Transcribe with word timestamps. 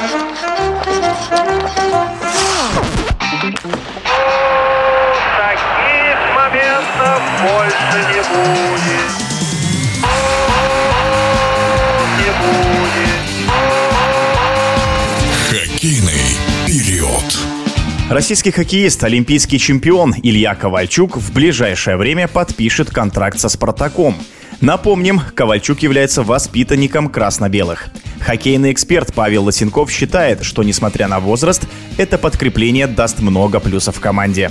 Таких 0.00 0.16
моментов 6.34 7.20
больше 7.42 7.98
не 8.08 8.22
будет. 8.30 9.10
Не 12.16 12.30
будет. 12.40 13.20
Хоккейный 15.50 16.30
период. 16.66 17.28
Российский 18.08 18.52
хоккеист, 18.52 19.04
олимпийский 19.04 19.58
чемпион 19.58 20.14
Илья 20.22 20.54
Ковальчук 20.54 21.18
в 21.18 21.30
ближайшее 21.34 21.98
время 21.98 22.26
подпишет 22.26 22.88
контракт 22.88 23.38
со 23.38 23.50
«Спартаком». 23.50 24.16
Напомним, 24.62 25.20
Ковальчук 25.34 25.80
является 25.80 26.22
воспитанником 26.22 27.10
красно-белых. 27.10 27.90
Хоккейный 28.20 28.72
эксперт 28.72 29.12
Павел 29.14 29.44
Лосенков 29.44 29.90
считает, 29.90 30.44
что, 30.44 30.62
несмотря 30.62 31.08
на 31.08 31.20
возраст, 31.20 31.62
это 31.96 32.18
подкрепление 32.18 32.86
даст 32.86 33.20
много 33.20 33.60
плюсов 33.60 33.98
команде. 33.98 34.50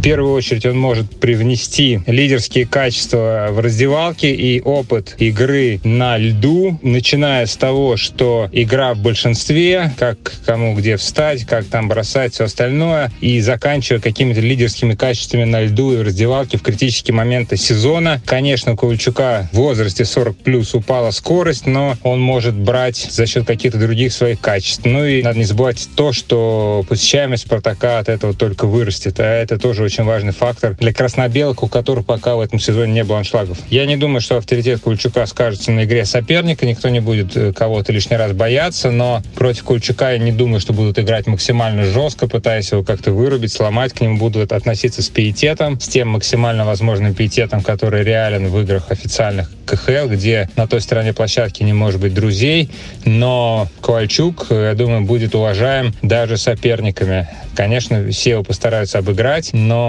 В 0.00 0.02
первую 0.02 0.32
очередь 0.32 0.64
он 0.64 0.78
может 0.78 1.20
привнести 1.20 2.00
лидерские 2.06 2.64
качества 2.64 3.48
в 3.50 3.60
раздевалке 3.60 4.34
и 4.34 4.62
опыт 4.62 5.14
игры 5.18 5.78
на 5.84 6.16
льду, 6.16 6.78
начиная 6.80 7.44
с 7.44 7.54
того, 7.54 7.98
что 7.98 8.48
игра 8.50 8.94
в 8.94 8.98
большинстве, 9.00 9.92
как 9.98 10.16
кому 10.46 10.74
где 10.74 10.96
встать, 10.96 11.44
как 11.44 11.66
там 11.66 11.88
бросать, 11.88 12.32
все 12.32 12.44
остальное, 12.44 13.12
и 13.20 13.42
заканчивая 13.42 14.00
какими-то 14.00 14.40
лидерскими 14.40 14.94
качествами 14.94 15.44
на 15.44 15.64
льду 15.64 15.92
и 15.92 15.98
в 15.98 16.02
раздевалке 16.02 16.56
в 16.56 16.62
критические 16.62 17.14
моменты 17.14 17.58
сезона. 17.58 18.22
Конечно, 18.24 18.72
у 18.72 18.76
Ковальчука 18.76 19.50
в 19.52 19.56
возрасте 19.56 20.06
40 20.06 20.34
плюс 20.38 20.74
упала 20.74 21.10
скорость, 21.10 21.66
но 21.66 21.98
он 22.02 22.22
может 22.22 22.54
брать 22.54 23.06
за 23.10 23.26
счет 23.26 23.46
каких-то 23.46 23.76
других 23.76 24.14
своих 24.14 24.40
качеств. 24.40 24.86
Ну 24.86 25.04
и 25.04 25.22
надо 25.22 25.38
не 25.38 25.44
забывать 25.44 25.90
то, 25.94 26.14
что 26.14 26.86
посещаемость 26.88 27.44
Спартака 27.44 27.98
от 27.98 28.08
этого 28.08 28.32
только 28.32 28.66
вырастет, 28.66 29.20
а 29.20 29.24
это 29.24 29.58
тоже 29.58 29.89
очень 29.90 30.04
важный 30.04 30.32
фактор 30.32 30.76
для 30.76 30.92
красно-белых, 30.92 31.64
у 31.64 31.66
которых 31.66 32.06
пока 32.06 32.36
в 32.36 32.40
этом 32.40 32.60
сезоне 32.60 32.92
не 32.92 33.02
было 33.02 33.18
аншлагов. 33.18 33.58
Я 33.70 33.86
не 33.86 33.96
думаю, 33.96 34.20
что 34.20 34.36
авторитет 34.36 34.80
Кульчука 34.80 35.26
скажется 35.26 35.72
на 35.72 35.82
игре 35.82 36.04
соперника, 36.04 36.64
никто 36.64 36.88
не 36.90 37.00
будет 37.00 37.36
э, 37.36 37.52
кого-то 37.52 37.92
лишний 37.92 38.16
раз 38.16 38.30
бояться, 38.30 38.92
но 38.92 39.20
против 39.34 39.64
Кульчука 39.64 40.12
я 40.12 40.18
не 40.18 40.30
думаю, 40.30 40.60
что 40.60 40.72
будут 40.72 41.00
играть 41.00 41.26
максимально 41.26 41.84
жестко, 41.84 42.28
пытаясь 42.28 42.70
его 42.70 42.84
как-то 42.84 43.10
вырубить, 43.10 43.52
сломать, 43.52 43.92
к 43.92 44.00
нему 44.00 44.16
будут 44.16 44.52
относиться 44.52 45.02
с 45.02 45.08
пиететом, 45.08 45.80
с 45.80 45.88
тем 45.88 46.10
максимально 46.10 46.64
возможным 46.64 47.12
пиететом, 47.12 47.60
который 47.60 48.04
реален 48.04 48.46
в 48.46 48.60
играх 48.60 48.92
официальных 48.92 49.50
КХЛ, 49.66 50.08
где 50.08 50.48
на 50.54 50.68
той 50.68 50.80
стороне 50.80 51.12
площадки 51.12 51.64
не 51.64 51.72
может 51.72 52.00
быть 52.00 52.14
друзей, 52.14 52.70
но 53.04 53.66
Ковальчук, 53.80 54.46
э, 54.50 54.68
я 54.68 54.74
думаю, 54.74 55.02
будет 55.02 55.34
уважаем 55.34 55.92
даже 56.02 56.36
соперниками. 56.36 57.28
Конечно, 57.56 58.08
все 58.10 58.30
его 58.30 58.44
постараются 58.44 58.98
обыграть, 58.98 59.50
но 59.52 59.79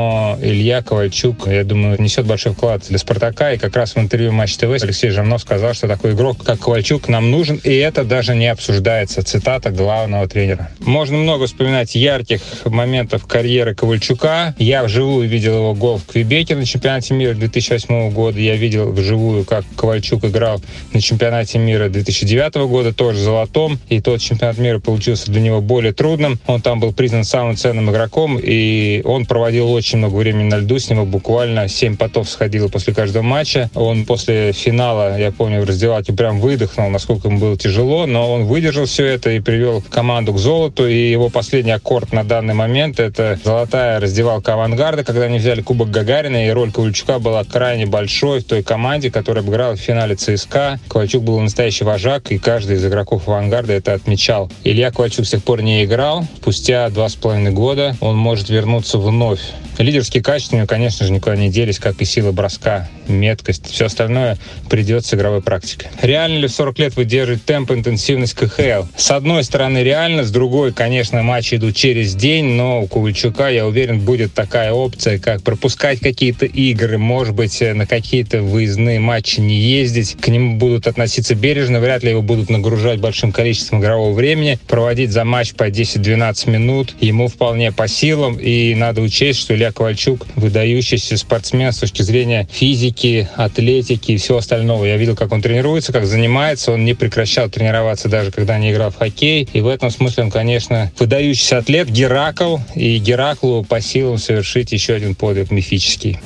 Илья 0.41 0.81
Ковальчук, 0.81 1.47
я 1.47 1.63
думаю, 1.63 2.01
несет 2.01 2.25
большой 2.25 2.53
вклад 2.53 2.83
для 2.87 2.97
«Спартака». 2.97 3.53
И 3.53 3.57
как 3.57 3.75
раз 3.75 3.95
в 3.95 3.99
интервью 3.99 4.31
Матч 4.31 4.55
ТВ 4.57 4.81
Алексей 4.81 5.09
Жирнов 5.09 5.41
сказал, 5.41 5.73
что 5.73 5.87
такой 5.87 6.11
игрок, 6.11 6.43
как 6.43 6.59
Ковальчук, 6.59 7.07
нам 7.07 7.31
нужен. 7.31 7.59
И 7.63 7.73
это 7.73 8.03
даже 8.03 8.35
не 8.35 8.47
обсуждается. 8.47 9.23
Цитата 9.23 9.69
главного 9.69 10.27
тренера. 10.27 10.71
Можно 10.79 11.17
много 11.17 11.47
вспоминать 11.47 11.95
ярких 11.95 12.41
моментов 12.65 13.25
карьеры 13.27 13.75
Ковальчука. 13.75 14.55
Я 14.57 14.83
вживую 14.83 15.27
видел 15.27 15.55
его 15.55 15.73
гол 15.73 15.97
в 15.97 16.05
Квебеке 16.05 16.55
на 16.55 16.65
чемпионате 16.65 17.13
мира 17.13 17.33
2008 17.33 18.11
года. 18.11 18.39
Я 18.39 18.55
видел 18.55 18.91
вживую, 18.91 19.45
как 19.45 19.65
Ковальчук 19.75 20.25
играл 20.25 20.61
на 20.93 21.01
чемпионате 21.01 21.57
мира 21.57 21.89
2009 21.89 22.55
года, 22.67 22.93
тоже 22.93 23.19
золотом. 23.19 23.79
И 23.89 24.01
тот 24.01 24.21
чемпионат 24.21 24.57
мира 24.57 24.79
получился 24.79 25.31
для 25.31 25.41
него 25.41 25.61
более 25.61 25.93
трудным. 25.93 26.39
Он 26.47 26.61
там 26.61 26.79
был 26.79 26.93
признан 26.93 27.23
самым 27.23 27.55
ценным 27.57 27.89
игроком, 27.91 28.39
и 28.41 29.01
он 29.05 29.25
проводил 29.25 29.71
очень 29.71 29.80
много 29.97 30.15
времени 30.15 30.49
на 30.49 30.57
льду. 30.57 30.79
С 30.79 30.89
него 30.89 31.05
буквально 31.05 31.67
7 31.67 31.97
потов 31.97 32.29
сходило 32.29 32.67
после 32.67 32.93
каждого 32.93 33.23
матча. 33.23 33.69
Он 33.75 34.05
после 34.05 34.51
финала, 34.51 35.17
я 35.17 35.31
помню, 35.31 35.61
в 35.61 35.65
раздевалке 35.65 36.13
прям 36.13 36.39
выдохнул, 36.39 36.89
насколько 36.89 37.27
ему 37.27 37.39
было 37.39 37.57
тяжело, 37.57 38.05
но 38.05 38.31
он 38.31 38.45
выдержал 38.45 38.85
все 38.85 39.05
это 39.05 39.31
и 39.31 39.39
привел 39.39 39.81
команду 39.89 40.33
к 40.33 40.37
золоту. 40.37 40.87
И 40.87 41.11
его 41.11 41.29
последний 41.29 41.71
аккорд 41.71 42.13
на 42.13 42.23
данный 42.23 42.53
момент— 42.53 42.99
это 42.99 43.39
золотая 43.43 43.99
раздевалка 43.99 44.53
«Авангарда», 44.53 45.03
когда 45.03 45.23
они 45.23 45.39
взяли 45.39 45.61
Кубок 45.61 45.89
Гагарина, 45.89 46.47
и 46.47 46.49
роль 46.49 46.71
Ковальчука 46.71 47.19
была 47.19 47.43
крайне 47.43 47.85
большой 47.85 48.39
в 48.41 48.45
той 48.45 48.63
команде, 48.63 49.11
которая 49.11 49.43
обыграла 49.43 49.75
в 49.75 49.79
финале 49.79 50.15
ЦСКА. 50.15 50.79
Ковальчук 50.87 51.23
был 51.23 51.39
настоящий 51.39 51.83
вожак, 51.83 52.31
и 52.31 52.37
каждый 52.37 52.77
из 52.77 52.85
игроков 52.85 53.27
«Авангарда» 53.27 53.73
это 53.73 53.93
отмечал. 53.93 54.51
Илья 54.63 54.91
Ковальчук 54.91 55.25
с 55.25 55.31
тех 55.31 55.43
пор 55.43 55.61
не 55.61 55.83
играл. 55.83 56.25
Спустя 56.37 56.89
два 56.89 57.09
с 57.09 57.15
половиной 57.15 57.51
года 57.51 57.95
он 57.99 58.17
может 58.17 58.49
вернуться 58.49 58.97
вновь 58.97 59.41
Лидерские 59.81 60.21
качества 60.21 60.51
конечно 60.65 61.05
же, 61.05 61.11
никуда 61.11 61.35
не 61.35 61.49
делись, 61.49 61.79
как 61.79 62.01
и 62.01 62.05
сила 62.05 62.31
броска, 62.31 62.89
меткость. 63.07 63.71
Все 63.71 63.85
остальное 63.85 64.37
придет 64.69 65.11
игровой 65.13 65.41
практикой. 65.41 65.89
Реально 66.01 66.39
ли 66.39 66.47
в 66.47 66.51
40 66.51 66.79
лет 66.79 66.95
выдерживать 66.95 67.43
темп, 67.45 67.71
интенсивность 67.71 68.33
КХЛ? 68.33 68.85
С 68.95 69.11
одной 69.11 69.43
стороны 69.43 69.79
реально, 69.79 70.23
с 70.23 70.31
другой, 70.31 70.73
конечно, 70.73 71.23
матчи 71.23 71.55
идут 71.55 71.75
через 71.75 72.15
день, 72.15 72.45
но 72.45 72.81
у 72.81 72.87
Ковальчука, 72.87 73.49
я 73.49 73.65
уверен, 73.65 73.99
будет 73.99 74.33
такая 74.33 74.71
опция, 74.71 75.19
как 75.19 75.43
пропускать 75.43 75.99
какие-то 75.99 76.45
игры, 76.45 76.97
может 76.97 77.33
быть, 77.33 77.61
на 77.61 77.85
какие-то 77.85 78.41
выездные 78.41 78.99
матчи 78.99 79.39
не 79.39 79.59
ездить. 79.59 80.17
К 80.19 80.27
нему 80.27 80.57
будут 80.57 80.87
относиться 80.87 81.35
бережно, 81.35 81.79
вряд 81.79 82.03
ли 82.03 82.11
его 82.11 82.21
будут 82.21 82.49
нагружать 82.49 82.99
большим 82.99 83.31
количеством 83.31 83.81
игрового 83.81 84.13
времени. 84.13 84.59
Проводить 84.67 85.11
за 85.11 85.23
матч 85.23 85.53
по 85.53 85.69
10-12 85.69 86.49
минут 86.49 86.95
ему 86.99 87.27
вполне 87.27 87.71
по 87.71 87.87
силам, 87.87 88.37
и 88.39 88.75
надо 88.75 89.01
учесть, 89.01 89.39
что 89.39 89.55
Илья 89.55 89.70
Ковальчук 89.71 90.25
выдающийся 90.35 91.17
спортсмен 91.17 91.71
с 91.71 91.77
точки 91.77 92.01
зрения 92.01 92.47
физики, 92.51 93.29
атлетики 93.35 94.13
и 94.13 94.17
всего 94.17 94.39
остального. 94.39 94.85
Я 94.85 94.97
видел, 94.97 95.15
как 95.15 95.31
он 95.31 95.41
тренируется, 95.41 95.91
как 95.91 96.05
занимается. 96.05 96.71
Он 96.71 96.85
не 96.85 96.93
прекращал 96.93 97.49
тренироваться 97.49 98.09
даже 98.09 98.31
когда 98.31 98.57
не 98.57 98.71
играл 98.71 98.91
в 98.91 98.97
хоккей. 98.97 99.47
И 99.53 99.61
в 99.61 99.67
этом 99.67 99.91
смысле 99.91 100.25
он, 100.25 100.31
конечно, 100.31 100.91
выдающийся 100.99 101.57
атлет, 101.59 101.89
Геракл. 101.89 102.57
И 102.75 102.97
Гераклу 102.97 103.63
по 103.63 103.81
силам 103.81 104.17
совершить 104.17 104.71
еще 104.71 104.93
один 104.93 105.15
подвиг 105.15 105.51
мифический. 105.51 106.19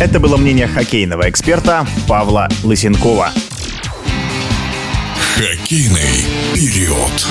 Это 0.00 0.18
было 0.20 0.36
мнение 0.36 0.66
хоккейного 0.66 1.28
эксперта 1.28 1.86
Павла 2.08 2.48
Лысенкова. 2.62 3.30
Хоккейный 5.36 6.24
период. 6.54 7.26